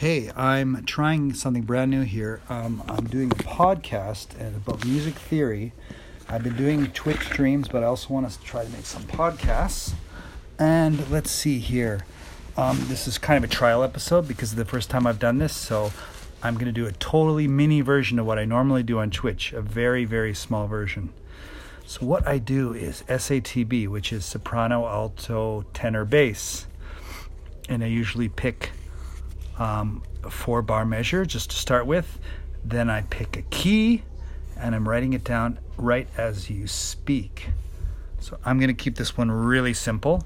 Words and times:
Hey, 0.00 0.30
I'm 0.34 0.82
trying 0.86 1.34
something 1.34 1.64
brand 1.64 1.90
new 1.90 2.00
here. 2.04 2.40
Um, 2.48 2.82
I'm 2.88 3.04
doing 3.04 3.30
a 3.30 3.34
podcast 3.34 4.28
about 4.56 4.82
music 4.86 5.12
theory. 5.12 5.74
I've 6.26 6.42
been 6.42 6.56
doing 6.56 6.86
Twitch 6.92 7.20
streams, 7.26 7.68
but 7.68 7.82
I 7.82 7.86
also 7.86 8.14
want 8.14 8.24
us 8.24 8.38
to 8.38 8.42
try 8.42 8.64
to 8.64 8.70
make 8.70 8.86
some 8.86 9.02
podcasts. 9.02 9.92
And 10.58 11.06
let's 11.10 11.30
see 11.30 11.58
here. 11.58 12.06
Um, 12.56 12.82
this 12.88 13.06
is 13.06 13.18
kind 13.18 13.44
of 13.44 13.50
a 13.50 13.52
trial 13.52 13.82
episode 13.82 14.26
because 14.26 14.54
the 14.54 14.64
first 14.64 14.88
time 14.88 15.06
I've 15.06 15.18
done 15.18 15.36
this, 15.36 15.54
so 15.54 15.92
I'm 16.42 16.54
going 16.54 16.64
to 16.64 16.72
do 16.72 16.86
a 16.86 16.92
totally 16.92 17.46
mini 17.46 17.82
version 17.82 18.18
of 18.18 18.24
what 18.24 18.38
I 18.38 18.46
normally 18.46 18.82
do 18.82 19.00
on 19.00 19.10
Twitch, 19.10 19.52
a 19.52 19.60
very, 19.60 20.06
very 20.06 20.32
small 20.32 20.66
version. 20.66 21.12
So, 21.84 22.06
what 22.06 22.26
I 22.26 22.38
do 22.38 22.72
is 22.72 23.04
SATB, 23.06 23.86
which 23.86 24.14
is 24.14 24.24
soprano, 24.24 24.86
alto, 24.86 25.66
tenor, 25.74 26.06
bass. 26.06 26.66
And 27.68 27.84
I 27.84 27.88
usually 27.88 28.30
pick 28.30 28.70
um, 29.60 30.02
four 30.28 30.62
bar 30.62 30.84
measure 30.84 31.24
just 31.24 31.50
to 31.50 31.56
start 31.56 31.86
with. 31.86 32.18
Then 32.64 32.90
I 32.90 33.02
pick 33.02 33.36
a 33.36 33.42
key 33.42 34.02
and 34.56 34.74
I'm 34.74 34.88
writing 34.88 35.12
it 35.12 35.22
down 35.22 35.60
right 35.76 36.08
as 36.16 36.50
you 36.50 36.66
speak. 36.66 37.48
So 38.18 38.38
I'm 38.44 38.58
going 38.58 38.68
to 38.68 38.74
keep 38.74 38.96
this 38.96 39.16
one 39.16 39.30
really 39.30 39.74
simple. 39.74 40.24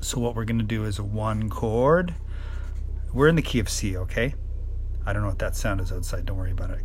So 0.00 0.18
what 0.20 0.34
we're 0.34 0.44
going 0.44 0.58
to 0.58 0.64
do 0.64 0.84
is 0.84 1.00
one 1.00 1.48
chord. 1.48 2.14
We're 3.12 3.28
in 3.28 3.36
the 3.36 3.42
key 3.42 3.58
of 3.58 3.68
C, 3.68 3.96
okay? 3.96 4.34
I 5.06 5.12
don't 5.12 5.22
know 5.22 5.28
what 5.28 5.38
that 5.38 5.54
sound 5.54 5.80
is 5.80 5.92
outside. 5.92 6.26
Don't 6.26 6.36
worry 6.36 6.50
about 6.50 6.70
it. 6.70 6.80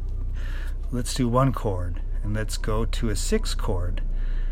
Let's 0.92 1.14
do 1.14 1.28
one 1.28 1.54
chord 1.54 2.02
and 2.24 2.34
let's 2.34 2.58
go 2.58 2.86
to 2.86 3.10
a 3.10 3.16
six 3.16 3.56
chord. 3.56 4.02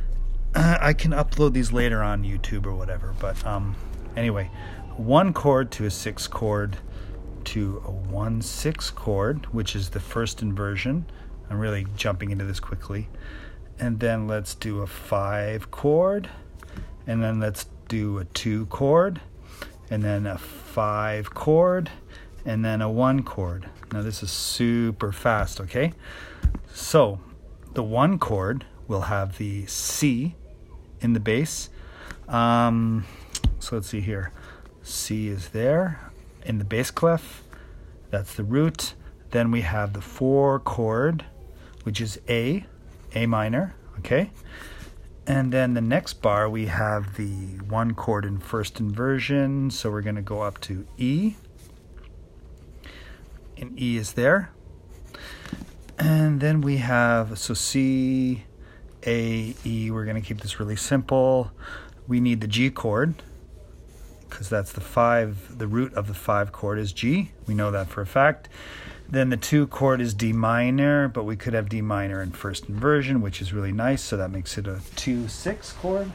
I 0.55 0.93
can 0.93 1.11
upload 1.11 1.53
these 1.53 1.71
later 1.71 2.01
on 2.01 2.23
YouTube 2.23 2.65
or 2.65 2.73
whatever, 2.73 3.13
but 3.19 3.45
um, 3.45 3.75
anyway, 4.17 4.49
one 4.97 5.31
chord 5.31 5.71
to 5.71 5.85
a 5.85 5.91
six 5.91 6.27
chord 6.27 6.77
to 7.45 7.81
a 7.85 7.91
one 7.91 8.41
six 8.41 8.89
chord, 8.89 9.45
which 9.53 9.73
is 9.73 9.89
the 9.91 10.01
first 10.01 10.41
inversion. 10.41 11.05
I'm 11.49 11.59
really 11.59 11.85
jumping 11.95 12.31
into 12.31 12.43
this 12.43 12.59
quickly. 12.59 13.07
And 13.79 13.99
then 13.99 14.27
let's 14.27 14.55
do 14.55 14.81
a 14.81 14.87
five 14.87 15.71
chord, 15.71 16.29
and 17.05 17.23
then 17.23 17.39
let's 17.39 17.67
do 17.87 18.17
a 18.17 18.25
two 18.25 18.65
chord, 18.65 19.21
and 19.89 20.03
then 20.03 20.25
a 20.25 20.37
five 20.37 21.33
chord, 21.33 21.89
and 22.43 22.65
then 22.65 22.81
a 22.81 22.89
one 22.89 23.23
chord. 23.23 23.69
Now, 23.93 24.01
this 24.01 24.23
is 24.23 24.31
super 24.31 25.13
fast, 25.13 25.61
okay? 25.61 25.93
So, 26.73 27.19
the 27.73 27.83
one 27.83 28.19
chord 28.19 28.65
will 28.87 29.01
have 29.01 29.37
the 29.37 29.65
C 29.67 30.35
in 30.99 31.13
the 31.13 31.19
bass. 31.19 31.69
Um, 32.27 33.05
so, 33.67 33.75
let's 33.75 33.89
see 33.89 33.99
here. 33.99 34.31
C 34.81 35.27
is 35.27 35.49
there 35.49 35.99
in 36.45 36.57
the 36.57 36.63
bass 36.63 36.89
clef. 36.89 37.43
That's 38.11 38.33
the 38.33 38.45
root. 38.45 38.93
Then 39.31 39.51
we 39.51 39.59
have 39.59 39.91
the 39.91 39.99
four 39.99 40.61
chord, 40.61 41.25
which 41.83 41.99
is 41.99 42.17
A, 42.29 42.65
A 43.13 43.25
minor, 43.25 43.75
okay? 43.99 44.31
And 45.25 45.51
then 45.51 45.73
the 45.73 45.81
next 45.81 46.21
bar, 46.21 46.49
we 46.49 46.67
have 46.67 47.17
the 47.17 47.57
one 47.67 47.93
chord 47.93 48.23
in 48.23 48.37
first 48.37 48.79
inversion. 48.79 49.69
So 49.69 49.91
we're 49.91 50.01
going 50.01 50.15
to 50.15 50.21
go 50.21 50.43
up 50.43 50.61
to 50.61 50.87
E. 50.97 51.33
And 53.57 53.77
E 53.77 53.97
is 53.97 54.13
there. 54.13 54.51
And 55.99 56.39
then 56.39 56.61
we 56.61 56.77
have, 56.77 57.37
so 57.37 57.53
C, 57.53 58.45
A, 59.05 59.53
E. 59.65 59.91
We're 59.91 60.05
going 60.05 60.15
to 60.15 60.25
keep 60.25 60.39
this 60.39 60.57
really 60.57 60.77
simple. 60.77 61.51
We 62.07 62.21
need 62.21 62.39
the 62.39 62.47
G 62.47 62.69
chord 62.69 63.15
because 64.29 64.49
that's 64.49 64.71
the 64.71 64.81
five, 64.81 65.57
the 65.57 65.67
root 65.67 65.93
of 65.93 66.07
the 66.07 66.13
five 66.13 66.51
chord 66.51 66.79
is 66.79 66.93
G. 66.93 67.31
We 67.47 67.53
know 67.53 67.71
that 67.71 67.87
for 67.87 68.01
a 68.01 68.05
fact. 68.05 68.49
Then 69.09 69.29
the 69.29 69.37
two 69.37 69.67
chord 69.67 70.01
is 70.01 70.13
D 70.13 70.33
minor, 70.33 71.07
but 71.07 71.23
we 71.23 71.37
could 71.37 71.53
have 71.53 71.69
D 71.69 71.81
minor 71.81 72.21
in 72.21 72.31
first 72.31 72.67
inversion, 72.67 73.21
which 73.21 73.41
is 73.41 73.53
really 73.53 73.71
nice. 73.71 74.01
So 74.01 74.17
that 74.17 74.31
makes 74.31 74.57
it 74.57 74.67
a 74.67 74.81
2 74.97 75.27
6 75.27 75.73
chord. 75.73 76.11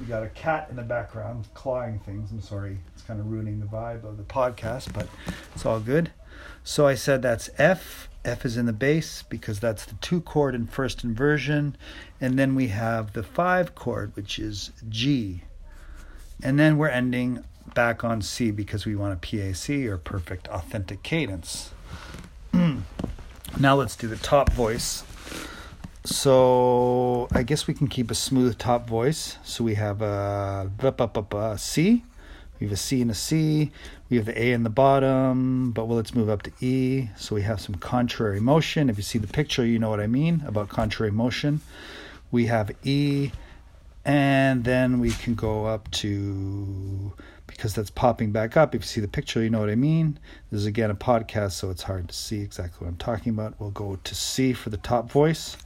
We 0.00 0.06
got 0.06 0.22
a 0.22 0.28
cat 0.30 0.68
in 0.70 0.76
the 0.76 0.82
background 0.82 1.46
clawing 1.54 1.98
things. 2.00 2.30
I'm 2.30 2.40
sorry, 2.40 2.78
it's 2.94 3.02
kind 3.02 3.20
of 3.20 3.30
ruining 3.30 3.60
the 3.60 3.66
vibe 3.66 4.04
of 4.04 4.16
the 4.16 4.24
podcast, 4.24 4.92
but 4.92 5.06
it's 5.54 5.66
all 5.66 5.80
good. 5.80 6.10
So 6.64 6.86
I 6.86 6.94
said 6.94 7.22
that's 7.22 7.50
F. 7.58 8.08
F 8.24 8.46
is 8.46 8.56
in 8.56 8.64
the 8.64 8.72
bass 8.72 9.22
because 9.22 9.60
that's 9.60 9.84
the 9.84 9.94
two 9.96 10.22
chord 10.22 10.54
in 10.54 10.66
first 10.66 11.04
inversion. 11.04 11.76
And 12.20 12.38
then 12.38 12.54
we 12.54 12.68
have 12.68 13.12
the 13.12 13.22
five 13.22 13.74
chord, 13.74 14.16
which 14.16 14.38
is 14.38 14.72
G. 14.88 15.42
And 16.44 16.58
then 16.58 16.76
we're 16.76 16.88
ending 16.88 17.42
back 17.72 18.04
on 18.04 18.20
C 18.20 18.50
because 18.50 18.84
we 18.84 18.94
want 18.94 19.14
a 19.14 19.16
PAC 19.16 19.70
or 19.86 19.96
perfect 19.96 20.46
authentic 20.48 21.02
cadence. 21.02 21.70
now 22.52 23.74
let's 23.74 23.96
do 23.96 24.06
the 24.06 24.16
top 24.16 24.52
voice. 24.52 25.04
So 26.04 27.28
I 27.32 27.44
guess 27.44 27.66
we 27.66 27.72
can 27.72 27.88
keep 27.88 28.10
a 28.10 28.14
smooth 28.14 28.58
top 28.58 28.86
voice. 28.86 29.38
So 29.42 29.64
we 29.64 29.74
have 29.76 30.02
a, 30.02 30.70
C. 31.56 32.04
We 32.60 32.66
have 32.66 32.72
a 32.72 32.76
C 32.76 33.00
and 33.00 33.10
a 33.10 33.14
C. 33.14 33.72
We 34.10 34.18
have 34.18 34.26
the 34.26 34.40
A 34.40 34.52
in 34.52 34.64
the 34.64 34.70
bottom, 34.70 35.72
but 35.72 35.86
well, 35.86 35.96
let's 35.96 36.14
move 36.14 36.28
up 36.28 36.42
to 36.42 36.52
E. 36.60 37.08
So 37.16 37.34
we 37.34 37.42
have 37.42 37.58
some 37.58 37.76
contrary 37.76 38.38
motion. 38.38 38.90
If 38.90 38.98
you 38.98 39.02
see 39.02 39.18
the 39.18 39.26
picture, 39.26 39.64
you 39.64 39.78
know 39.78 39.88
what 39.88 40.00
I 40.00 40.06
mean 40.06 40.42
about 40.46 40.68
contrary 40.68 41.10
motion. 41.10 41.62
We 42.30 42.46
have 42.46 42.70
E 42.84 43.32
and 44.04 44.64
then 44.64 45.00
we 45.00 45.10
can 45.10 45.34
go 45.34 45.64
up 45.64 45.90
to 45.90 47.12
because 47.46 47.74
that's 47.74 47.90
popping 47.90 48.32
back 48.32 48.56
up. 48.56 48.74
If 48.74 48.82
you 48.82 48.86
see 48.86 49.00
the 49.00 49.08
picture 49.08 49.42
you 49.42 49.50
know 49.50 49.60
what 49.60 49.70
i 49.70 49.74
mean. 49.74 50.18
This 50.50 50.60
is 50.60 50.66
again 50.66 50.90
a 50.90 50.94
podcast 50.94 51.52
so 51.52 51.70
it's 51.70 51.82
hard 51.84 52.08
to 52.08 52.14
see 52.14 52.40
exactly 52.40 52.84
what 52.84 52.88
i'm 52.88 52.96
talking 52.96 53.32
about. 53.32 53.58
We'll 53.58 53.70
go 53.70 53.98
to 54.02 54.14
c 54.14 54.52
for 54.52 54.70
the 54.70 54.76
top 54.76 55.10
voice. 55.10 55.56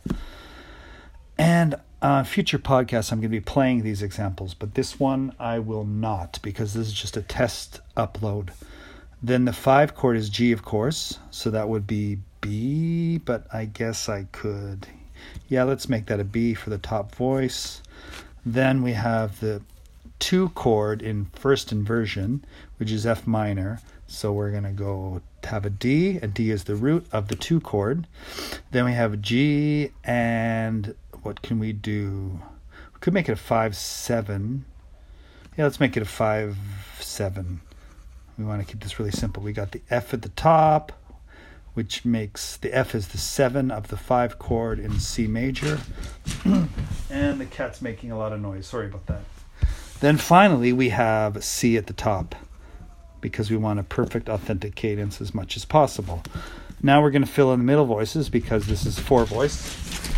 And 1.37 1.77
uh, 2.01 2.23
future 2.23 2.61
podcasts 2.61 3.11
i'm 3.11 3.19
going 3.19 3.31
to 3.31 3.37
be 3.37 3.41
playing 3.41 3.83
these 3.83 4.03
examples 4.03 4.55
but 4.55 4.75
this 4.75 5.01
one 5.01 5.35
i 5.41 5.59
will 5.59 5.85
not 5.85 6.39
because 6.43 6.73
this 6.75 6.87
is 6.87 6.93
just 6.93 7.17
a 7.17 7.23
test 7.23 7.81
upload. 7.97 8.51
Then 9.21 9.47
the 9.47 9.53
five 9.53 9.97
chord 9.97 10.17
is 10.17 10.29
g 10.29 10.53
of 10.53 10.63
course 10.63 11.19
so 11.31 11.51
that 11.51 11.69
would 11.69 11.87
be 11.87 12.19
b 12.41 13.19
but 13.19 13.47
i 13.53 13.65
guess 13.65 14.09
i 14.09 14.25
could 14.31 14.87
yeah 15.49 15.65
let's 15.65 15.89
make 15.89 16.07
that 16.07 16.21
a 16.21 16.25
b 16.25 16.55
for 16.55 16.71
the 16.71 16.79
top 16.79 17.13
voice 17.17 17.83
then 18.55 18.83
we 18.83 18.93
have 18.93 19.41
the 19.41 19.63
two 20.19 20.49
chord 20.51 21.03
in 21.03 21.27
first 21.27 21.73
inversion, 21.73 22.45
which 22.79 22.91
is 22.91 23.07
F 23.07 23.27
minor. 23.27 23.81
So 24.07 24.33
we're 24.33 24.51
going 24.51 24.65
to 24.65 24.73
go 24.73 25.21
have 25.45 25.65
a 25.67 25.71
D. 25.71 26.19
A 26.23 26.27
D 26.27 26.51
is 26.51 26.65
the 26.65 26.77
root 26.77 27.07
of 27.13 27.29
the 27.29 27.35
two 27.35 27.61
chord. 27.61 28.07
Then 28.71 28.85
we 28.85 28.93
have 28.93 29.21
G, 29.21 29.91
and 30.05 30.95
what 31.23 31.43
can 31.43 31.59
we 31.59 31.73
do? 31.73 32.41
We 32.95 33.01
could 33.01 33.15
make 33.15 33.29
it 33.29 33.33
a 33.33 33.37
5 33.37 33.77
7. 33.77 34.65
Yeah, 35.57 35.65
let's 35.65 35.81
make 35.81 35.97
it 35.97 36.03
a 36.03 36.07
5 36.07 36.57
7. 37.01 37.61
We 38.39 38.45
want 38.45 38.65
to 38.65 38.73
keep 38.73 38.83
this 38.83 38.99
really 38.99 39.11
simple. 39.11 39.43
We 39.43 39.53
got 39.53 39.73
the 39.73 39.83
F 39.91 40.15
at 40.15 40.23
the 40.23 40.29
top, 40.31 40.93
which 41.75 42.05
makes 42.05 42.57
the 42.57 42.75
F 42.75 42.95
is 42.95 43.09
the 43.09 43.19
seven 43.19 43.71
of 43.71 43.89
the 43.89 43.97
five 43.97 44.39
chord 44.39 44.79
in 44.79 44.99
C 44.99 45.27
major. 45.27 45.79
and 47.11 47.41
the 47.41 47.47
cat's 47.47 47.81
making 47.81 48.11
a 48.11 48.19
lot 48.19 48.33
of 48.33 48.41
noise. 48.41 48.67
Sorry 48.67 48.87
about 48.87 49.07
that. 49.07 49.23
Then 50.01 50.17
finally, 50.17 50.73
we 50.73 50.91
have 50.91 51.43
C 51.43 51.77
at 51.77 51.87
the 51.87 51.93
top 51.93 52.35
because 53.21 53.51
we 53.51 53.57
want 53.57 53.81
a 53.81 53.83
perfect 53.83 54.29
authentic 54.29 54.75
cadence 54.75 55.21
as 55.21 55.35
much 55.35 55.57
as 55.57 55.65
possible. 55.65 56.23
Now 56.83 57.03
we're 57.03 57.11
going 57.11 57.25
to 57.25 57.31
fill 57.31 57.53
in 57.53 57.59
the 57.59 57.65
middle 57.65 57.87
voices 57.87 58.29
because 58.29 58.67
this 58.67 58.87
is 58.87 58.99
four 58.99 59.25
voice. 59.25 59.61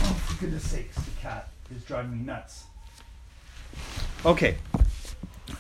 Oh, 0.03 0.13
for 0.27 0.41
goodness 0.41 0.69
sakes, 0.69 0.97
the 0.97 1.11
cat 1.23 1.49
is 1.75 1.83
driving 1.85 2.19
me 2.19 2.25
nuts. 2.25 2.65
Okay, 4.27 4.59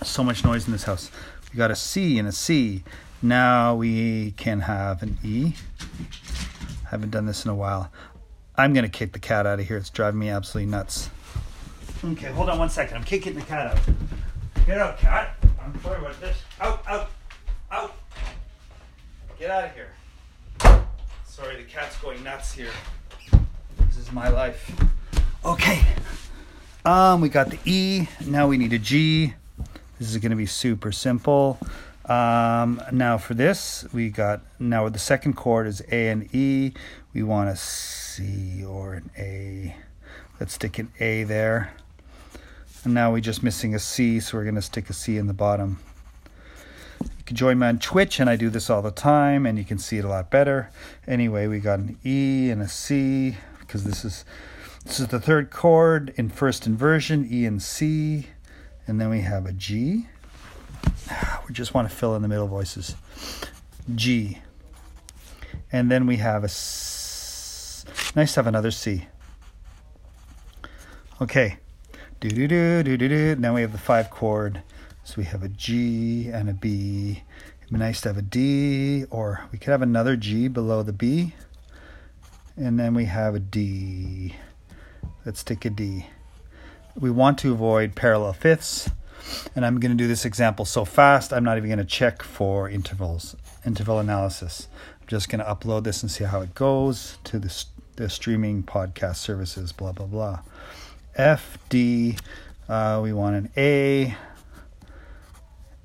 so 0.02 0.22
much 0.22 0.44
noise 0.44 0.66
in 0.66 0.72
this 0.72 0.84
house. 0.84 1.10
We 1.52 1.56
got 1.56 1.70
a 1.70 1.76
C 1.76 2.18
and 2.18 2.28
a 2.28 2.32
C. 2.32 2.82
Now 3.22 3.74
we 3.74 4.32
can 4.32 4.60
have 4.60 5.02
an 5.02 5.18
E. 5.22 5.52
Haven't 6.88 7.10
done 7.10 7.26
this 7.26 7.44
in 7.44 7.50
a 7.50 7.54
while. 7.54 7.92
I'm 8.56 8.72
gonna 8.72 8.88
kick 8.88 9.12
the 9.12 9.18
cat 9.18 9.46
out 9.46 9.60
of 9.60 9.66
here. 9.68 9.76
It's 9.76 9.90
driving 9.90 10.20
me 10.20 10.28
absolutely 10.28 10.70
nuts. 10.70 11.10
Okay, 12.02 12.28
hold 12.28 12.48
on 12.48 12.58
one 12.58 12.70
second. 12.70 12.96
I'm 12.96 13.04
kicking 13.04 13.34
the 13.34 13.42
cat 13.42 13.66
out. 13.66 13.78
Get 14.66 14.78
out, 14.78 14.98
cat. 14.98 15.36
I'm 15.62 15.82
sorry 15.82 15.98
about 15.98 16.18
this. 16.20 16.36
Out, 16.60 16.82
out, 16.86 17.10
out. 17.70 17.94
Get 19.38 19.50
out 19.50 19.64
of 19.64 19.74
here. 19.74 19.88
Sorry, 21.26 21.56
the 21.56 21.64
cat's 21.64 21.98
going 21.98 22.22
nuts 22.24 22.52
here. 22.52 22.70
This 23.86 23.98
is 23.98 24.12
my 24.12 24.28
life. 24.28 24.70
Okay. 25.44 25.82
Um, 26.84 27.20
we 27.20 27.28
got 27.28 27.50
the 27.50 27.58
E. 27.64 28.08
Now 28.26 28.48
we 28.48 28.56
need 28.56 28.72
a 28.72 28.78
G. 28.78 29.34
This 29.98 30.10
is 30.10 30.16
going 30.18 30.30
to 30.30 30.36
be 30.36 30.46
super 30.46 30.92
simple. 30.92 31.58
Um, 32.06 32.82
now 32.92 33.18
for 33.18 33.34
this, 33.34 33.86
we 33.92 34.10
got 34.10 34.42
now 34.58 34.88
the 34.88 34.98
second 34.98 35.34
chord 35.34 35.66
is 35.66 35.82
A 35.92 36.08
and 36.08 36.34
E. 36.34 36.72
We 37.12 37.22
want 37.22 37.50
a 37.50 37.56
C 37.56 38.64
or 38.64 38.94
an 38.94 39.10
A. 39.18 39.76
Let's 40.38 40.54
stick 40.54 40.78
an 40.78 40.90
A 40.98 41.24
there. 41.24 41.72
And 42.84 42.94
now 42.94 43.12
we're 43.12 43.20
just 43.20 43.42
missing 43.42 43.74
a 43.74 43.78
C, 43.78 44.20
so 44.20 44.38
we're 44.38 44.44
going 44.44 44.54
to 44.54 44.62
stick 44.62 44.88
a 44.88 44.94
C 44.94 45.18
in 45.18 45.26
the 45.26 45.34
bottom. 45.34 45.80
You 47.02 47.24
can 47.26 47.36
join 47.36 47.58
me 47.58 47.66
on 47.66 47.78
Twitch, 47.78 48.18
and 48.18 48.30
I 48.30 48.36
do 48.36 48.48
this 48.48 48.70
all 48.70 48.80
the 48.80 48.90
time, 48.90 49.44
and 49.44 49.58
you 49.58 49.64
can 49.64 49.78
see 49.78 49.98
it 49.98 50.04
a 50.04 50.08
lot 50.08 50.30
better. 50.30 50.70
Anyway, 51.06 51.46
we 51.46 51.60
got 51.60 51.78
an 51.78 51.98
E 52.04 52.48
and 52.50 52.62
a 52.62 52.68
C 52.68 53.36
because 53.60 53.84
this 53.84 54.04
is 54.04 54.24
this 54.84 54.98
is 54.98 55.08
the 55.08 55.20
third 55.20 55.50
chord 55.50 56.14
in 56.16 56.30
first 56.30 56.66
inversion, 56.66 57.28
E 57.30 57.44
and 57.44 57.62
C, 57.62 58.28
and 58.86 58.98
then 58.98 59.10
we 59.10 59.20
have 59.20 59.44
a 59.44 59.52
G. 59.52 60.06
We 61.50 61.54
just 61.54 61.74
want 61.74 61.90
to 61.90 61.96
fill 61.96 62.14
in 62.14 62.22
the 62.22 62.28
middle 62.28 62.46
voices. 62.46 62.94
G. 63.96 64.38
And 65.72 65.90
then 65.90 66.06
we 66.06 66.18
have 66.18 66.44
a 66.44 66.44
S. 66.44 67.84
Nice 68.14 68.34
to 68.34 68.38
have 68.38 68.46
another 68.46 68.70
C. 68.70 69.08
Okay. 71.20 71.58
Do 72.20 72.30
do 72.30 72.46
do 72.46 72.84
do 72.84 72.96
do 72.96 73.08
do. 73.08 73.34
Now 73.34 73.56
we 73.56 73.62
have 73.62 73.72
the 73.72 73.78
five 73.78 74.10
chord. 74.10 74.62
So 75.02 75.14
we 75.16 75.24
have 75.24 75.42
a 75.42 75.48
G 75.48 76.28
and 76.28 76.48
a 76.48 76.52
B. 76.52 77.24
It'd 77.62 77.72
be 77.72 77.78
nice 77.80 78.00
to 78.02 78.10
have 78.10 78.18
a 78.18 78.22
D, 78.22 79.06
or 79.10 79.40
we 79.50 79.58
could 79.58 79.70
have 79.70 79.82
another 79.82 80.14
G 80.14 80.46
below 80.46 80.84
the 80.84 80.92
B. 80.92 81.34
And 82.56 82.78
then 82.78 82.94
we 82.94 83.06
have 83.06 83.34
a 83.34 83.40
D. 83.40 84.36
Let's 85.26 85.42
take 85.42 85.64
a 85.64 85.70
D. 85.70 86.06
We 86.94 87.10
want 87.10 87.38
to 87.38 87.50
avoid 87.50 87.96
parallel 87.96 88.34
fifths. 88.34 88.88
And 89.54 89.64
I'm 89.64 89.78
going 89.80 89.90
to 89.90 89.96
do 89.96 90.08
this 90.08 90.24
example 90.24 90.64
so 90.64 90.84
fast, 90.84 91.32
I'm 91.32 91.44
not 91.44 91.56
even 91.56 91.68
going 91.68 91.78
to 91.78 91.84
check 91.84 92.22
for 92.22 92.68
intervals, 92.68 93.36
interval 93.64 93.98
analysis. 93.98 94.68
I'm 95.00 95.06
just 95.06 95.28
going 95.28 95.40
to 95.40 95.44
upload 95.44 95.84
this 95.84 96.02
and 96.02 96.10
see 96.10 96.24
how 96.24 96.40
it 96.40 96.54
goes 96.54 97.18
to 97.24 97.38
the, 97.38 97.64
the 97.96 98.08
streaming 98.08 98.62
podcast 98.62 99.16
services, 99.16 99.72
blah, 99.72 99.92
blah, 99.92 100.06
blah. 100.06 100.40
F, 101.16 101.58
D, 101.68 102.16
uh, 102.68 103.00
we 103.02 103.12
want 103.12 103.36
an 103.36 103.50
A, 103.56 104.14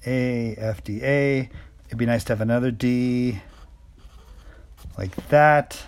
A, 0.06 0.56
F, 0.56 0.84
D, 0.84 1.02
A. 1.04 1.50
It'd 1.88 1.98
be 1.98 2.06
nice 2.06 2.24
to 2.26 2.34
have 2.34 2.42
another 2.42 2.72
D 2.72 3.42
like 4.98 5.16
that. 5.30 5.82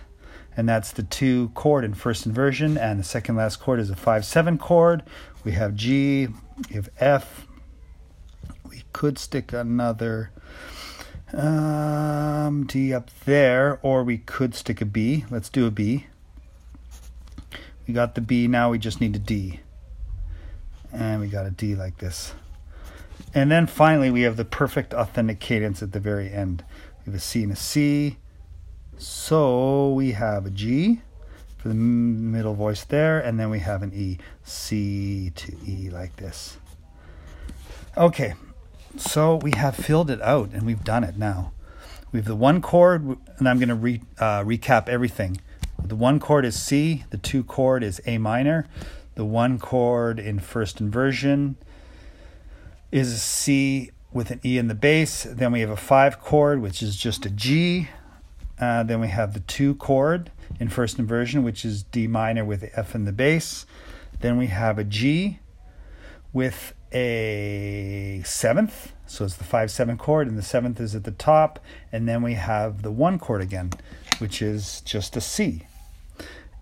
And 0.57 0.67
that's 0.67 0.91
the 0.91 1.03
two 1.03 1.49
chord 1.49 1.85
in 1.85 1.93
first 1.93 2.25
inversion. 2.25 2.77
And 2.77 2.99
the 2.99 3.03
second 3.03 3.35
last 3.35 3.57
chord 3.57 3.79
is 3.79 3.91
a 3.91 3.95
5 3.95 4.25
7 4.25 4.57
chord. 4.57 5.03
We 5.43 5.51
have 5.53 5.75
G, 5.75 6.27
we 6.67 6.75
have 6.75 6.89
F. 6.99 7.47
We 8.67 8.83
could 8.91 9.19
stick 9.19 9.53
another 9.53 10.31
um, 11.31 12.65
D 12.65 12.93
up 12.93 13.11
there, 13.25 13.79
or 13.81 14.03
we 14.03 14.17
could 14.17 14.55
stick 14.55 14.81
a 14.81 14.85
B. 14.85 15.25
Let's 15.29 15.49
do 15.49 15.67
a 15.67 15.71
B. 15.71 16.07
We 17.87 17.93
got 17.93 18.15
the 18.15 18.21
B, 18.21 18.47
now 18.47 18.71
we 18.71 18.79
just 18.79 18.99
need 18.99 19.15
a 19.15 19.19
D. 19.19 19.61
And 20.91 21.21
we 21.21 21.27
got 21.27 21.45
a 21.45 21.51
D 21.51 21.75
like 21.75 21.99
this. 21.99 22.33
And 23.33 23.51
then 23.51 23.67
finally, 23.67 24.09
we 24.09 24.23
have 24.23 24.37
the 24.37 24.45
perfect 24.45 24.93
authentic 24.93 25.39
cadence 25.39 25.83
at 25.83 25.91
the 25.91 25.99
very 25.99 26.31
end. 26.31 26.63
We 26.99 27.11
have 27.11 27.15
a 27.15 27.19
C 27.19 27.43
and 27.43 27.51
a 27.51 27.55
C. 27.55 28.17
So 28.97 29.91
we 29.93 30.11
have 30.13 30.45
a 30.45 30.49
G 30.49 31.01
for 31.57 31.67
the 31.69 31.75
middle 31.75 32.53
voice 32.53 32.83
there, 32.83 33.19
and 33.19 33.39
then 33.39 33.49
we 33.49 33.59
have 33.59 33.83
an 33.83 33.93
E. 33.93 34.17
C 34.43 35.31
to 35.35 35.55
E 35.65 35.89
like 35.89 36.15
this. 36.15 36.57
Okay, 37.97 38.35
so 38.95 39.35
we 39.35 39.51
have 39.51 39.75
filled 39.75 40.09
it 40.09 40.21
out 40.21 40.51
and 40.51 40.63
we've 40.63 40.83
done 40.83 41.03
it 41.03 41.17
now. 41.17 41.51
We 42.11 42.19
have 42.19 42.27
the 42.27 42.35
one 42.35 42.61
chord, 42.61 43.17
and 43.37 43.49
I'm 43.49 43.59
going 43.59 43.69
to 43.69 43.75
re, 43.75 44.01
uh, 44.19 44.43
recap 44.43 44.87
everything. 44.87 45.41
The 45.83 45.95
one 45.95 46.19
chord 46.19 46.45
is 46.45 46.59
C, 46.59 47.03
the 47.09 47.17
two 47.17 47.43
chord 47.43 47.83
is 47.83 48.01
A 48.05 48.17
minor, 48.17 48.67
the 49.15 49.25
one 49.25 49.59
chord 49.59 50.19
in 50.19 50.39
first 50.39 50.79
inversion 50.79 51.57
is 52.91 53.11
a 53.11 53.17
C 53.17 53.91
with 54.13 54.31
an 54.31 54.39
E 54.45 54.57
in 54.57 54.67
the 54.67 54.75
bass. 54.75 55.23
Then 55.23 55.51
we 55.51 55.59
have 55.61 55.69
a 55.69 55.75
five 55.75 56.19
chord, 56.21 56.61
which 56.61 56.81
is 56.81 56.95
just 56.95 57.25
a 57.25 57.29
G. 57.29 57.89
Uh, 58.59 58.83
then 58.83 58.99
we 58.99 59.07
have 59.07 59.33
the 59.33 59.39
two 59.41 59.75
chord 59.75 60.31
in 60.59 60.69
first 60.69 60.97
inversion, 60.97 61.43
which 61.43 61.63
is 61.63 61.83
D 61.83 62.07
minor 62.07 62.43
with 62.43 62.69
F 62.73 62.95
in 62.95 63.05
the 63.05 63.11
bass. 63.11 63.65
Then 64.19 64.37
we 64.37 64.47
have 64.47 64.79
a 64.79 64.83
G 64.83 65.39
with 66.33 66.73
a 66.93 68.21
seventh, 68.25 68.93
so 69.05 69.25
it's 69.25 69.35
the 69.35 69.43
five 69.43 69.69
seven 69.69 69.97
chord, 69.97 70.27
and 70.27 70.37
the 70.37 70.43
seventh 70.43 70.79
is 70.79 70.95
at 70.95 71.03
the 71.03 71.11
top. 71.11 71.59
And 71.91 72.07
then 72.07 72.21
we 72.21 72.33
have 72.33 72.81
the 72.81 72.91
one 72.91 73.19
chord 73.19 73.41
again, 73.41 73.71
which 74.19 74.41
is 74.41 74.81
just 74.81 75.15
a 75.15 75.21
C. 75.21 75.67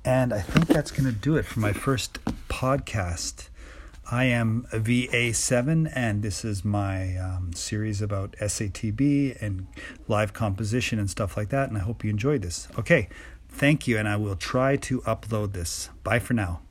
And 0.03 0.33
I 0.33 0.41
think 0.41 0.67
that's 0.67 0.91
going 0.91 1.05
to 1.05 1.19
do 1.19 1.35
it 1.35 1.45
for 1.45 1.59
my 1.59 1.73
first 1.73 2.19
podcast. 2.47 3.49
I 4.11 4.25
am 4.25 4.67
a 4.71 4.79
VA7, 4.79 5.91
and 5.95 6.21
this 6.21 6.45
is 6.45 6.63
my 6.63 7.17
um, 7.17 7.53
series 7.53 8.01
about 8.01 8.35
SATB 8.39 9.41
and 9.41 9.67
live 10.07 10.31
composition 10.31 10.99
and 10.99 11.09
stuff 11.09 11.35
like 11.35 11.49
that. 11.49 11.69
And 11.69 11.77
I 11.77 11.81
hope 11.81 12.03
you 12.03 12.11
enjoyed 12.11 12.43
this. 12.43 12.67
Okay, 12.77 13.09
thank 13.49 13.87
you, 13.87 13.97
and 13.97 14.07
I 14.07 14.17
will 14.17 14.35
try 14.35 14.75
to 14.77 15.01
upload 15.01 15.53
this. 15.53 15.89
Bye 16.03 16.19
for 16.19 16.35
now. 16.35 16.64